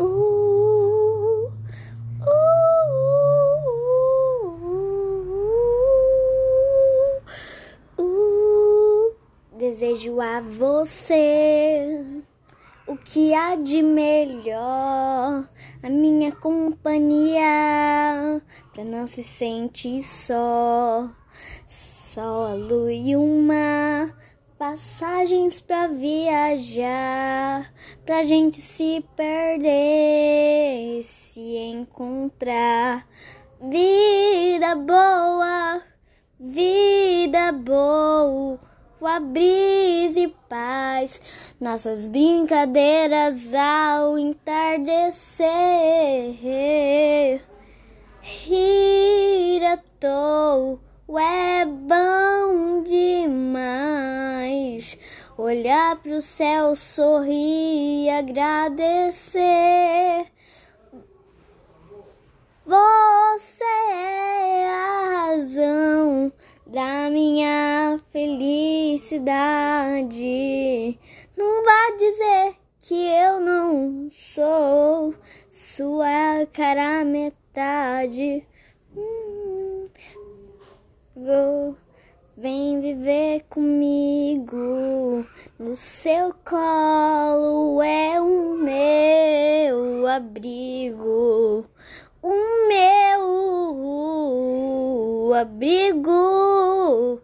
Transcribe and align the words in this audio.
Uh, 0.00 1.50
uh, 2.22 2.42
uh, 7.98 9.14
desejo 9.58 10.20
a 10.20 10.40
você 10.40 12.04
o 12.88 12.96
que 12.96 13.34
há 13.34 13.54
de 13.54 13.82
melhor, 13.82 15.46
a 15.82 15.90
minha 15.90 16.32
companhia, 16.32 17.42
pra 18.72 18.82
não 18.82 19.06
se 19.06 19.22
sentir 19.22 20.02
só. 20.02 21.10
Só 21.66 22.46
a 22.46 22.54
lua 22.54 22.92
e 22.92 23.14
mar, 23.14 23.22
passagens 24.70 25.62
pra 25.62 25.86
viajar, 25.88 27.72
pra 28.04 28.22
gente 28.22 28.58
se 28.58 29.02
perder, 29.16 31.02
se 31.02 31.40
encontrar. 31.40 33.06
Vida 33.62 34.74
boa, 34.74 35.80
vida 36.38 37.50
boa, 37.52 38.60
a 39.00 39.18
brisa 39.18 40.20
e 40.20 40.28
paz, 40.50 41.18
nossas 41.58 42.06
brincadeiras 42.06 43.54
ao 43.54 44.18
entardecer. 44.18 45.48
Rir 48.20 49.64
à 49.64 49.78
toa 49.98 50.78
é 51.22 51.64
bom 51.64 52.17
Olhar 55.40 55.94
pro 56.02 56.20
céu, 56.20 56.74
sorrir 56.74 58.06
e 58.06 58.10
agradecer. 58.10 60.26
Você 62.66 63.62
é 63.92 64.68
a 64.68 65.28
razão 65.28 66.32
da 66.66 67.08
minha 67.08 68.00
felicidade. 68.10 70.98
Não 71.36 71.62
vá 71.62 71.96
dizer 71.96 72.56
que 72.80 72.96
eu 72.96 73.38
não 73.38 74.10
sou 74.10 75.14
sua 75.48 76.48
cara 76.52 77.04
metade. 77.04 78.44
Hum, 78.92 79.86
vou, 81.14 81.76
vem 82.36 82.80
viver 82.80 83.44
comigo. 83.48 84.97
No 85.58 85.74
seu 85.74 86.32
colo 86.44 87.82
é 87.82 88.20
o 88.20 88.54
meu 88.56 90.06
abrigo. 90.06 91.64
O 92.22 92.68
meu 92.68 93.18
abrigo. 95.34 97.20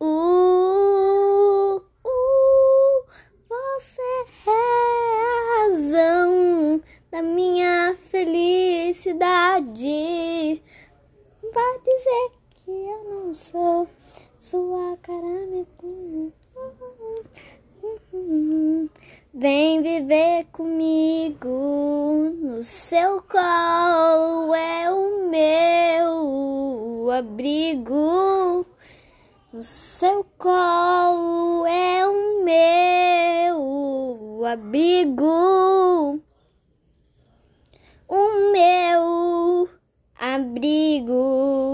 Uh, 0.00 1.76
uh, 1.76 3.04
você 3.48 4.02
é 4.46 4.50
a 4.50 5.62
razão 5.62 6.80
da 7.10 7.22
minha 7.22 7.96
felicidade. 8.10 10.62
Vai 11.52 11.78
dizer 11.78 12.30
que 12.50 12.70
eu 12.70 13.04
não 13.08 13.34
sou 13.34 13.88
sua 14.38 14.96
cara. 15.02 15.24
Vem 19.36 19.82
viver 19.82 20.46
comigo 20.52 22.30
no 22.40 22.62
seu 22.62 23.20
colo 23.20 24.54
é 24.54 24.88
o 24.92 25.28
meu 25.28 27.10
abrigo. 27.10 28.64
No 29.52 29.60
seu 29.60 30.24
colo 30.38 31.66
é 31.66 32.06
o 32.06 32.44
meu 32.44 34.46
abrigo. 34.46 36.22
O 38.06 38.52
meu 38.52 39.68
abrigo. 40.16 41.73